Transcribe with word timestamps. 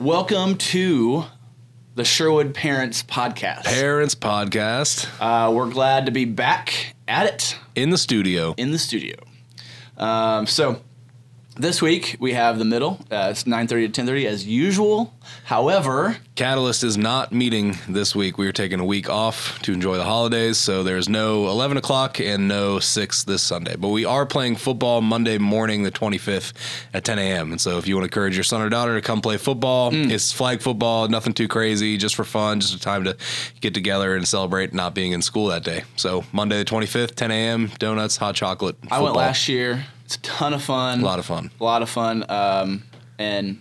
Welcome 0.00 0.56
to 0.56 1.24
the 1.94 2.04
Sherwood 2.04 2.54
Parents 2.54 3.02
Podcast. 3.02 3.64
Parents 3.64 4.14
Podcast 4.14 5.06
Uh, 5.20 5.52
we're 5.52 5.68
glad 5.68 6.06
to 6.06 6.12
be 6.12 6.24
back 6.24 6.94
at 7.06 7.26
it 7.26 7.58
in 7.74 7.90
the 7.90 7.98
studio. 7.98 8.54
in 8.56 8.70
the 8.70 8.78
studio. 8.78 9.16
Um, 9.98 10.46
so 10.46 10.80
this 11.56 11.82
week 11.82 12.16
we 12.20 12.32
have 12.32 12.58
the 12.58 12.64
middle. 12.64 12.98
Uh, 13.10 13.28
it's 13.30 13.46
nine 13.46 13.66
thirty 13.66 13.86
to 13.86 13.92
ten 13.92 14.06
thirty 14.06 14.26
as 14.26 14.46
usual. 14.46 15.14
However, 15.44 16.16
Catalyst 16.40 16.84
is 16.84 16.96
not 16.96 17.32
meeting 17.32 17.76
this 17.88 18.16
week. 18.16 18.38
We 18.38 18.46
are 18.48 18.52
taking 18.52 18.80
a 18.80 18.84
week 18.84 19.10
off 19.10 19.60
to 19.62 19.72
enjoy 19.72 19.96
the 19.96 20.04
holidays, 20.04 20.56
so 20.56 20.82
there's 20.82 21.08
no 21.08 21.48
11 21.48 21.76
o'clock 21.76 22.18
and 22.18 22.48
no 22.48 22.78
6 22.78 23.24
this 23.24 23.42
Sunday. 23.42 23.76
But 23.76 23.88
we 23.88 24.06
are 24.06 24.24
playing 24.24 24.56
football 24.56 25.02
Monday 25.02 25.36
morning, 25.36 25.82
the 25.82 25.90
25th 25.90 26.54
at 26.94 27.04
10 27.04 27.18
a.m. 27.18 27.50
And 27.52 27.60
so 27.60 27.76
if 27.76 27.86
you 27.86 27.94
want 27.94 28.04
to 28.04 28.06
encourage 28.06 28.36
your 28.36 28.44
son 28.44 28.62
or 28.62 28.70
daughter 28.70 28.94
to 28.94 29.02
come 29.02 29.20
play 29.20 29.36
football, 29.36 29.90
it's 29.92 30.32
flag 30.32 30.62
football, 30.62 31.08
nothing 31.08 31.34
too 31.34 31.46
crazy, 31.48 31.98
just 31.98 32.14
for 32.14 32.24
fun, 32.24 32.60
just 32.60 32.74
a 32.74 32.80
time 32.80 33.04
to 33.04 33.16
get 33.60 33.74
together 33.74 34.16
and 34.16 34.26
celebrate 34.26 34.72
not 34.72 34.94
being 34.94 35.12
in 35.12 35.20
school 35.20 35.48
that 35.48 35.62
day. 35.62 35.82
So 35.96 36.24
Monday 36.32 36.58
the 36.58 36.64
25th, 36.64 37.16
10 37.16 37.30
a.m., 37.30 37.70
donuts, 37.78 38.16
hot 38.16 38.34
chocolate. 38.34 38.76
I 38.90 39.00
went 39.02 39.14
last 39.14 39.46
year. 39.48 39.84
It's 40.10 40.16
a 40.16 40.20
ton 40.22 40.52
of 40.54 40.60
fun. 40.64 41.02
A 41.02 41.04
lot 41.04 41.20
of 41.20 41.26
fun. 41.26 41.52
A 41.60 41.62
lot 41.62 41.82
of 41.82 41.88
fun. 41.88 42.24
Um, 42.28 42.82
and 43.16 43.60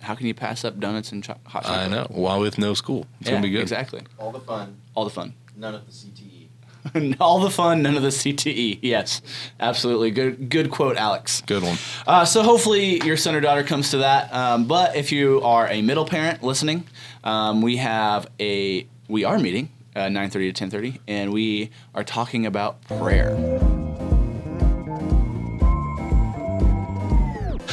how 0.00 0.16
can 0.16 0.26
you 0.26 0.34
pass 0.34 0.64
up 0.64 0.80
donuts 0.80 1.12
and 1.12 1.22
cho- 1.22 1.36
hot 1.44 1.62
chocolate? 1.62 1.78
I 1.78 1.86
know. 1.86 2.06
While 2.10 2.40
with 2.40 2.58
no 2.58 2.74
school, 2.74 3.06
it's 3.20 3.28
Yeah, 3.28 3.34
gonna 3.36 3.42
be 3.44 3.50
good. 3.50 3.62
Exactly. 3.62 4.00
All 4.18 4.32
the 4.32 4.40
fun, 4.40 4.78
All 4.96 5.04
the 5.04 5.10
fun. 5.10 5.34
none 5.56 5.76
of 5.76 5.86
the. 5.86 5.92
CTE. 5.92 7.16
All 7.20 7.38
the 7.38 7.50
fun, 7.50 7.82
none 7.82 7.96
of 7.96 8.02
the 8.02 8.08
CTE. 8.08 8.80
Yes, 8.82 9.22
absolutely. 9.60 10.10
Good, 10.10 10.48
good 10.48 10.72
quote, 10.72 10.96
Alex. 10.96 11.40
Good 11.46 11.62
one. 11.62 11.78
Uh, 12.04 12.24
so 12.24 12.42
hopefully 12.42 13.00
your 13.04 13.16
son 13.16 13.36
or 13.36 13.40
daughter 13.40 13.62
comes 13.62 13.90
to 13.92 13.98
that. 13.98 14.34
Um, 14.34 14.66
but 14.66 14.96
if 14.96 15.12
you 15.12 15.40
are 15.42 15.68
a 15.68 15.82
middle 15.82 16.04
parent 16.06 16.42
listening, 16.42 16.84
um, 17.22 17.62
we 17.62 17.76
have 17.76 18.26
a 18.40 18.88
we 19.06 19.22
are 19.22 19.38
meeting 19.38 19.68
uh, 19.94 20.00
9:30 20.08 20.52
to 20.52 20.64
10:30, 20.66 20.98
and 21.06 21.32
we 21.32 21.70
are 21.94 22.02
talking 22.02 22.44
about 22.44 22.82
prayer. 22.88 23.36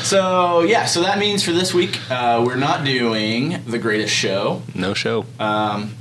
So 0.03 0.63
yeah, 0.63 0.85
so 0.85 1.01
that 1.03 1.17
means 1.17 1.43
for 1.43 1.53
this 1.53 1.73
week 1.73 1.97
uh, 2.11 2.43
we're 2.45 2.57
not 2.57 2.83
doing 2.83 3.63
the 3.65 3.79
greatest 3.79 4.13
show. 4.13 4.61
No 4.75 4.93
show. 4.93 5.25
Um, 5.39 5.95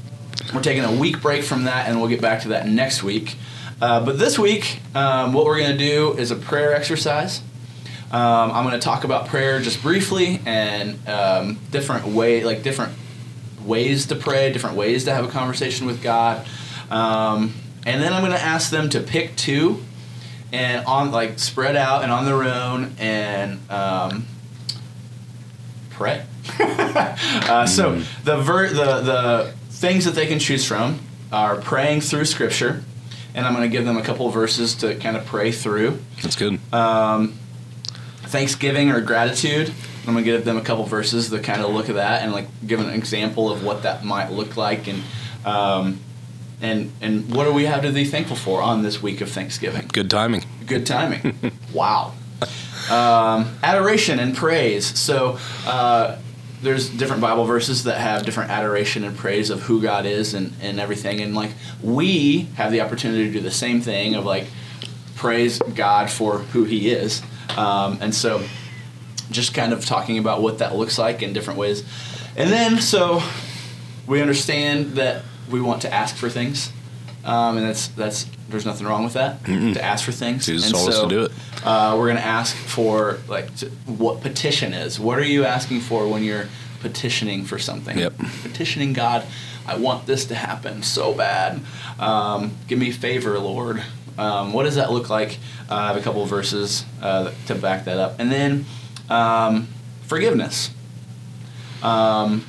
we're 0.52 0.60
taking 0.60 0.82
a 0.82 0.92
week 0.92 1.22
break 1.22 1.44
from 1.44 1.64
that, 1.64 1.88
and 1.88 2.00
we'll 2.00 2.08
get 2.08 2.20
back 2.20 2.42
to 2.42 2.48
that 2.48 2.66
next 2.66 3.04
week. 3.04 3.36
Uh, 3.80 4.04
but 4.04 4.18
this 4.18 4.40
week, 4.40 4.80
um, 4.96 5.32
what 5.32 5.44
we're 5.44 5.58
going 5.60 5.70
to 5.70 5.78
do 5.78 6.14
is 6.14 6.32
a 6.32 6.36
prayer 6.36 6.74
exercise. 6.74 7.42
Um, 8.10 8.50
I'm 8.50 8.64
going 8.64 8.78
to 8.78 8.84
talk 8.84 9.04
about 9.04 9.28
prayer 9.28 9.60
just 9.60 9.80
briefly 9.82 10.40
and 10.46 11.08
um, 11.08 11.60
different 11.70 12.06
way, 12.06 12.42
like 12.42 12.64
different 12.64 12.94
ways 13.64 14.06
to 14.06 14.16
pray, 14.16 14.52
different 14.52 14.76
ways 14.76 15.04
to 15.04 15.14
have 15.14 15.24
a 15.24 15.28
conversation 15.28 15.86
with 15.86 16.02
God. 16.02 16.44
Um, 16.90 17.54
and 17.86 18.02
then 18.02 18.12
I'm 18.12 18.22
going 18.22 18.32
to 18.32 18.42
ask 18.42 18.68
them 18.70 18.90
to 18.90 19.00
pick 19.00 19.36
two 19.36 19.80
and 20.52 20.84
on 20.86 21.10
like 21.10 21.38
spread 21.38 21.76
out 21.76 22.02
and 22.02 22.12
on 22.12 22.26
their 22.26 22.44
own 22.44 22.94
and 22.98 23.58
um, 23.70 24.26
pray. 25.90 26.24
uh, 26.60 27.66
so 27.66 28.00
the 28.24 28.36
ver- 28.36 28.68
the 28.68 29.00
the 29.00 29.54
things 29.70 30.04
that 30.04 30.14
they 30.14 30.26
can 30.26 30.38
choose 30.38 30.66
from 30.66 31.00
are 31.32 31.56
praying 31.56 32.02
through 32.02 32.26
Scripture, 32.26 32.84
and 33.34 33.46
I'm 33.46 33.54
going 33.54 33.68
to 33.68 33.74
give 33.74 33.84
them 33.84 33.96
a 33.96 34.02
couple 34.02 34.26
of 34.26 34.34
verses 34.34 34.74
to 34.76 34.94
kind 34.96 35.16
of 35.16 35.24
pray 35.24 35.50
through. 35.50 35.98
That's 36.20 36.36
good. 36.36 36.60
Um, 36.72 37.38
Thanksgiving 38.24 38.90
or 38.90 39.00
gratitude. 39.00 39.72
I'm 40.06 40.14
going 40.14 40.24
to 40.24 40.30
give 40.30 40.44
them 40.44 40.56
a 40.56 40.62
couple 40.62 40.84
verses 40.84 41.30
to 41.30 41.38
kind 41.38 41.62
of 41.62 41.72
look 41.72 41.88
at 41.88 41.94
that 41.94 42.22
and 42.22 42.32
like 42.32 42.48
give 42.66 42.80
an 42.80 42.90
example 42.90 43.50
of 43.50 43.64
what 43.64 43.84
that 43.84 44.04
might 44.04 44.30
look 44.30 44.56
like 44.56 44.86
and. 44.88 45.02
Um, 45.44 46.00
and, 46.62 46.92
and 47.00 47.34
what 47.34 47.44
do 47.44 47.52
we 47.52 47.64
have 47.64 47.82
to 47.82 47.92
be 47.92 48.04
thankful 48.04 48.36
for 48.36 48.62
on 48.62 48.82
this 48.82 49.02
week 49.02 49.20
of 49.20 49.30
Thanksgiving? 49.30 49.88
Good 49.92 50.08
timing. 50.08 50.44
Good 50.64 50.86
timing. 50.86 51.52
wow. 51.74 52.14
Um, 52.88 53.56
adoration 53.62 54.20
and 54.20 54.34
praise. 54.36 54.86
So 54.98 55.38
uh, 55.66 56.18
there's 56.62 56.88
different 56.88 57.20
Bible 57.20 57.44
verses 57.44 57.84
that 57.84 57.98
have 57.98 58.24
different 58.24 58.50
adoration 58.50 59.02
and 59.02 59.16
praise 59.16 59.50
of 59.50 59.62
who 59.62 59.82
God 59.82 60.06
is 60.06 60.34
and, 60.34 60.52
and 60.60 60.78
everything. 60.78 61.20
And 61.20 61.34
like 61.34 61.50
we 61.82 62.42
have 62.54 62.70
the 62.70 62.80
opportunity 62.80 63.26
to 63.26 63.32
do 63.32 63.40
the 63.40 63.50
same 63.50 63.80
thing 63.80 64.14
of 64.14 64.24
like 64.24 64.46
praise 65.16 65.58
God 65.74 66.10
for 66.10 66.38
who 66.38 66.62
He 66.62 66.90
is. 66.90 67.22
Um, 67.56 67.98
and 68.00 68.14
so 68.14 68.44
just 69.32 69.52
kind 69.52 69.72
of 69.72 69.84
talking 69.84 70.18
about 70.18 70.42
what 70.42 70.58
that 70.58 70.76
looks 70.76 70.96
like 70.96 71.22
in 71.22 71.32
different 71.32 71.58
ways. 71.58 71.84
And 72.36 72.50
then 72.50 72.80
so 72.80 73.20
we 74.06 74.20
understand 74.20 74.92
that 74.92 75.24
we 75.52 75.60
want 75.60 75.82
to 75.82 75.92
ask 75.92 76.16
for 76.16 76.28
things. 76.28 76.72
Um, 77.24 77.56
and 77.56 77.66
that's 77.66 77.86
that's 77.88 78.26
there's 78.48 78.66
nothing 78.66 78.86
wrong 78.86 79.04
with 79.04 79.12
that 79.12 79.44
to 79.44 79.82
ask 79.82 80.04
for 80.04 80.12
things. 80.12 80.44
Jesus 80.44 80.66
and 80.66 80.74
told 80.74 80.88
us 80.88 81.00
to 81.00 81.08
do 81.08 81.22
it. 81.22 81.32
Uh, 81.64 81.94
we're 81.96 82.06
going 82.06 82.16
to 82.16 82.24
ask 82.24 82.56
for 82.56 83.18
like 83.28 83.54
to, 83.56 83.66
what 83.86 84.20
petition 84.20 84.74
is. 84.74 84.98
What 84.98 85.18
are 85.18 85.24
you 85.24 85.44
asking 85.44 85.80
for 85.80 86.08
when 86.08 86.24
you're 86.24 86.48
petitioning 86.80 87.44
for 87.44 87.60
something? 87.60 87.96
Yep. 87.96 88.14
Petitioning 88.42 88.92
God, 88.92 89.24
I 89.66 89.76
want 89.76 90.06
this 90.06 90.24
to 90.26 90.34
happen 90.34 90.82
so 90.82 91.14
bad. 91.14 91.60
Um, 92.00 92.56
give 92.66 92.80
me 92.80 92.90
favor, 92.90 93.38
Lord. 93.38 93.82
Um, 94.18 94.52
what 94.52 94.64
does 94.64 94.74
that 94.74 94.90
look 94.90 95.08
like? 95.08 95.38
Uh, 95.70 95.76
I 95.76 95.86
have 95.86 95.96
a 95.96 96.02
couple 96.02 96.24
of 96.24 96.28
verses 96.28 96.84
uh, 97.00 97.30
to 97.46 97.54
back 97.54 97.84
that 97.84 97.98
up, 97.98 98.18
and 98.18 98.32
then 98.32 98.66
um, 99.08 99.68
forgiveness. 100.02 100.70
Um, 101.82 102.46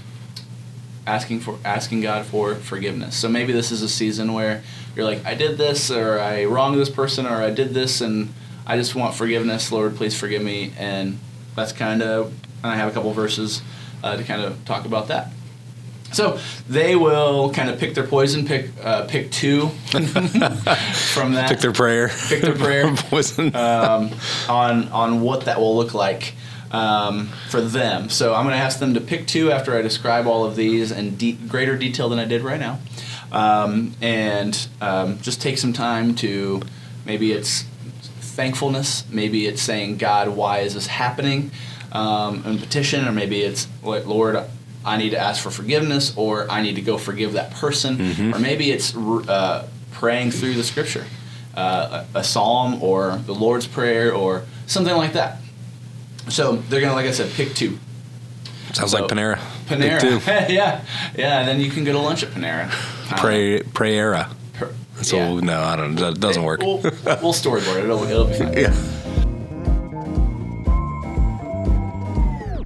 asking 1.05 1.41
for 1.41 1.57
asking 1.65 2.01
God 2.01 2.25
for 2.25 2.55
forgiveness. 2.55 3.15
So 3.15 3.27
maybe 3.29 3.53
this 3.53 3.71
is 3.71 3.81
a 3.81 3.89
season 3.89 4.33
where 4.33 4.63
you're 4.95 5.05
like, 5.05 5.25
I 5.25 5.33
did 5.35 5.57
this, 5.57 5.91
or 5.91 6.19
I 6.19 6.45
wronged 6.45 6.79
this 6.79 6.89
person, 6.89 7.25
or 7.25 7.35
I 7.41 7.49
did 7.49 7.73
this, 7.73 8.01
and 8.01 8.33
I 8.65 8.77
just 8.77 8.95
want 8.95 9.15
forgiveness. 9.15 9.71
Lord, 9.71 9.95
please 9.95 10.17
forgive 10.17 10.41
me. 10.41 10.73
And 10.77 11.19
that's 11.55 11.73
kind 11.73 12.01
of, 12.01 12.27
and 12.63 12.71
I 12.71 12.75
have 12.75 12.89
a 12.89 12.91
couple 12.91 13.11
verses 13.13 13.61
uh, 14.03 14.17
to 14.17 14.23
kind 14.23 14.41
of 14.41 14.63
talk 14.65 14.85
about 14.85 15.07
that. 15.07 15.31
So 16.13 16.39
they 16.69 16.95
will 16.95 17.51
kind 17.51 17.69
of 17.69 17.79
pick 17.79 17.95
their 17.95 18.05
poison, 18.05 18.45
pick 18.45 18.69
uh, 18.83 19.05
pick 19.07 19.31
two 19.31 19.69
from 19.89 21.33
that 21.33 21.49
Pick 21.49 21.59
their 21.59 21.71
prayer. 21.71 22.09
Pick 22.27 22.41
their 22.41 22.55
prayer. 22.55 22.95
Poison. 22.95 23.55
um, 23.55 24.11
on 24.47 24.89
on 24.89 25.21
what 25.21 25.45
that 25.45 25.59
will 25.59 25.75
look 25.75 25.95
like 25.95 26.35
um, 26.73 27.27
for 27.49 27.61
them. 27.61 28.09
So 28.09 28.33
I'm 28.33 28.43
going 28.45 28.57
to 28.57 28.61
ask 28.61 28.79
them 28.79 28.93
to 28.95 28.99
pick 29.01 29.27
two 29.27 29.51
after 29.51 29.77
I 29.77 29.81
describe 29.81 30.27
all 30.27 30.43
of 30.43 30.55
these 30.55 30.91
in 30.91 31.15
de- 31.15 31.33
greater 31.47 31.77
detail 31.77 32.09
than 32.09 32.19
I 32.19 32.25
did 32.25 32.41
right 32.41 32.59
now, 32.59 32.79
um, 33.31 33.93
and 34.01 34.67
um, 34.81 35.19
just 35.21 35.41
take 35.41 35.57
some 35.57 35.71
time 35.71 36.15
to 36.15 36.61
maybe 37.05 37.31
it's 37.31 37.63
thankfulness, 38.21 39.05
maybe 39.09 39.45
it's 39.45 39.61
saying 39.61 39.97
God, 39.97 40.29
why 40.29 40.59
is 40.59 40.73
this 40.73 40.87
happening, 40.87 41.51
um, 41.91 42.41
and 42.45 42.59
petition, 42.59 43.07
or 43.07 43.11
maybe 43.11 43.41
it's 43.41 43.67
like, 43.83 44.05
Lord. 44.05 44.43
I 44.85 44.97
need 44.97 45.11
to 45.11 45.17
ask 45.17 45.41
for 45.41 45.49
forgiveness, 45.49 46.11
or 46.17 46.51
I 46.51 46.61
need 46.61 46.75
to 46.75 46.81
go 46.81 46.97
forgive 46.97 47.33
that 47.33 47.51
person, 47.51 48.33
or 48.33 48.39
maybe 48.39 48.69
it's 48.69 48.93
uh, 48.93 49.65
praying 49.91 50.31
through 50.31 50.55
the 50.55 50.63
scripture, 50.65 51.05
uh, 51.55 52.03
a, 52.13 52.19
a 52.19 52.23
psalm, 52.25 52.83
or 52.83 53.15
the 53.25 53.33
Lord's 53.33 53.65
Prayer, 53.65 54.13
or 54.13 54.43
something 54.67 54.93
like 54.93 55.13
that. 55.13 55.37
So 56.29 56.55
they're 56.57 56.81
gonna, 56.81 56.93
like 56.93 57.05
I 57.05 57.11
said, 57.11 57.31
pick 57.31 57.53
two. 57.53 57.77
Sounds 58.73 58.91
so- 58.91 58.99
like 59.01 59.09
Panera. 59.11 59.37
Panera, 59.65 60.21
yeah, 60.49 60.83
yeah, 61.15 61.39
and 61.39 61.47
then 61.47 61.61
you 61.61 61.69
can 61.71 61.83
go 61.83 61.91
to 61.93 61.99
lunch 61.99 62.23
at 62.23 62.29
Panera. 62.29 62.69
Uh, 63.11 63.17
Pray, 63.17 63.59
Prayera. 63.61 64.29
pr- 64.53 64.65
So 65.03 65.17
yeah. 65.17 65.39
no, 65.41 65.61
I 65.61 65.75
don't. 65.75 65.95
That 65.95 66.19
doesn't 66.19 66.43
work. 66.43 66.61
We'll, 66.61 66.77
we'll 66.81 67.33
storyboard 67.33 67.77
it. 67.77 67.83
It'll, 67.85 68.03
it'll 68.03 68.25
be 68.25 68.33
fine. 68.33 68.53
yeah. 68.57 68.73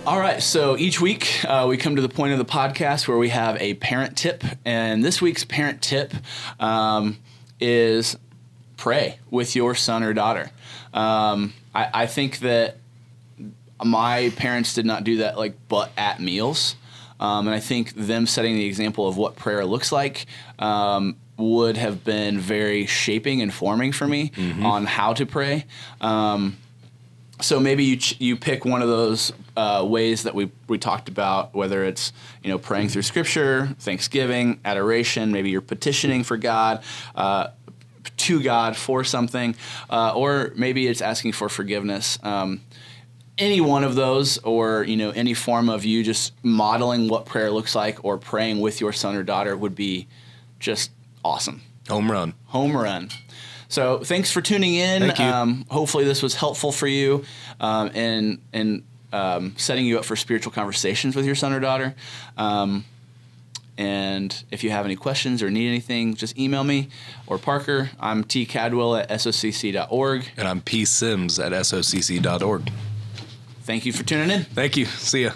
All 0.06 0.20
right, 0.20 0.42
so 0.42 0.78
each 0.78 1.02
week 1.02 1.44
uh, 1.46 1.66
we 1.68 1.76
come 1.76 1.98
to 1.98 2.02
the 2.02 2.08
point 2.08 2.32
of 2.32 2.38
the 2.40 2.46
podcast 2.46 3.10
where 3.10 3.18
we 3.18 3.28
have 3.28 3.58
a 3.62 3.74
parent 3.74 4.16
tip, 4.16 4.42
and 4.64 5.04
this 5.04 5.22
week's 5.22 5.44
parent 5.44 5.82
tip 5.82 6.14
um, 6.62 7.18
is 7.60 8.16
pray 8.78 9.20
with 9.30 9.54
your 9.54 9.76
son 9.76 10.04
or 10.04 10.14
daughter. 10.14 10.50
Um, 10.94 11.54
I, 11.76 11.90
I 11.94 12.06
think 12.06 12.40
that 12.40 12.78
my 13.84 14.32
parents 14.36 14.74
did 14.74 14.86
not 14.86 15.04
do 15.04 15.18
that 15.18 15.38
like 15.38 15.56
but 15.68 15.92
at 15.98 16.20
meals, 16.20 16.76
um, 17.20 17.48
and 17.48 17.56
I 17.56 17.60
think 17.60 17.94
them 17.94 18.28
setting 18.28 18.56
the 18.56 18.66
example 18.66 19.08
of 19.08 19.18
what 19.18 19.36
prayer 19.36 19.66
looks 19.66 19.92
like. 19.92 20.26
Um, 20.60 21.18
would 21.40 21.78
have 21.78 22.04
been 22.04 22.40
very 22.40 22.88
shaping 22.88 23.44
and 23.44 23.54
forming 23.54 23.92
for 23.92 24.08
me 24.08 24.32
on 24.64 24.88
how 24.88 25.14
to 25.14 25.24
pray. 25.24 25.66
Um, 26.02 26.58
so 27.42 27.60
maybe 27.60 27.84
you 27.84 27.98
ch- 27.98 28.20
you 28.20 28.36
pick 28.36 28.66
one 28.66 28.82
of 28.82 28.88
those 28.88 29.32
uh, 29.56 29.86
ways 29.88 30.24
that 30.24 30.34
we 30.34 30.50
we 30.68 30.80
talked 30.80 31.08
about, 31.10 31.54
whether 31.54 31.84
it's 31.84 32.12
you 32.44 32.50
know 32.50 32.58
praying 32.58 32.90
through 32.90 33.04
Scripture, 33.04 33.76
Thanksgiving, 33.80 34.60
adoration. 34.66 35.32
Maybe 35.32 35.52
you're 35.52 35.62
petitioning 35.62 36.24
for 36.24 36.38
God. 36.38 36.84
Uh, 37.16 37.50
to 38.16 38.42
God 38.42 38.76
for 38.78 39.04
something, 39.04 39.54
uh, 39.90 40.14
or 40.16 40.54
maybe 40.56 40.88
it's 40.88 41.02
asking 41.02 41.34
for 41.34 41.50
forgiveness. 41.50 42.18
Um, 42.24 42.62
any 43.38 43.62
one 43.62 43.84
of 43.84 43.96
those, 43.96 44.38
or 44.40 44.84
you 44.84 44.98
know, 44.98 45.12
any 45.12 45.34
form 45.34 45.70
of 45.70 45.86
you 45.86 46.04
just 46.04 46.34
modeling 46.44 47.08
what 47.08 47.26
prayer 47.26 47.52
looks 47.52 47.76
like, 47.76 48.04
or 48.04 48.18
praying 48.18 48.60
with 48.60 48.82
your 48.82 48.94
son 48.94 49.16
or 49.16 49.24
daughter 49.24 49.56
would 49.56 49.76
be 49.76 50.08
just 50.60 50.92
awesome. 51.24 51.62
Home 51.90 52.12
run. 52.12 52.34
Home 52.48 52.76
run. 52.76 53.10
So 53.70 54.00
thanks 54.00 54.32
for 54.32 54.42
tuning 54.42 54.76
in. 54.76 55.02
Thank 55.02 55.20
you. 55.20 55.26
Um, 55.26 55.66
hopefully 55.70 56.06
this 56.06 56.24
was 56.24 56.36
helpful 56.36 56.72
for 56.72 56.88
you, 56.88 57.26
um, 57.60 57.92
and 57.94 58.42
and 58.54 58.84
um, 59.14 59.54
setting 59.58 59.86
you 59.86 60.00
up 60.00 60.06
for 60.06 60.16
spiritual 60.16 60.52
conversations 60.52 61.16
with 61.16 61.26
your 61.26 61.36
son 61.36 61.54
or 61.54 61.60
daughter. 61.60 61.96
Um, 62.38 62.86
and 63.78 64.44
if 64.50 64.64
you 64.64 64.72
have 64.72 64.86
any 64.86 64.96
questions 64.96 65.44
or 65.44 65.52
need 65.52 65.68
anything, 65.68 66.16
just 66.16 66.38
email 66.38 66.64
me 66.64 66.90
or 67.28 67.38
Parker. 67.38 67.92
I'm 68.00 68.24
T 68.24 68.46
Cadwell 68.46 68.96
at 68.96 69.10
socc.org. 69.10 70.32
And 70.36 70.48
I'm 70.48 70.62
P 70.62 70.84
Sims 70.84 71.38
at 71.40 71.52
socc.org. 71.52 72.72
Thank 73.68 73.86
you 73.86 73.92
for 73.92 74.04
tuning 74.04 74.32
in. 74.32 74.44
Thank 74.44 74.78
you. 74.78 74.86
See 74.86 75.24
ya. 75.24 75.32